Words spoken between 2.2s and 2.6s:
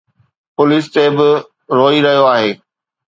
آهي.